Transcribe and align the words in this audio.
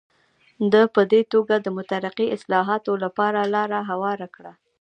ده 0.71 0.81
په 0.95 1.01
دې 1.11 1.21
توګه 1.33 1.55
د 1.59 1.67
مترقي 1.77 2.27
اصلاحاتو 2.35 2.91
لپاره 3.03 3.51
لاره 3.53 3.79
هواره 3.91 4.27
کړه. 4.35 4.51